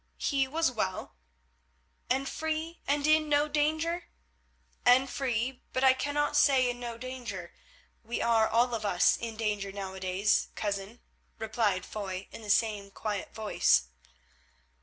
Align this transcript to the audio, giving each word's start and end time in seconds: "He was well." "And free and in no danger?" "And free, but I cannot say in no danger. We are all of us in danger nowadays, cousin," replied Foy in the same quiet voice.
"He 0.17 0.47
was 0.47 0.71
well." 0.71 1.13
"And 2.09 2.27
free 2.27 2.81
and 2.87 3.05
in 3.05 3.29
no 3.29 3.47
danger?" 3.47 4.05
"And 4.83 5.07
free, 5.07 5.61
but 5.73 5.83
I 5.83 5.93
cannot 5.93 6.35
say 6.35 6.71
in 6.71 6.79
no 6.79 6.97
danger. 6.97 7.53
We 8.03 8.19
are 8.19 8.47
all 8.47 8.73
of 8.73 8.83
us 8.83 9.15
in 9.15 9.35
danger 9.37 9.71
nowadays, 9.71 10.47
cousin," 10.55 11.01
replied 11.37 11.85
Foy 11.85 12.27
in 12.31 12.41
the 12.41 12.49
same 12.49 12.89
quiet 12.89 13.35
voice. 13.35 13.89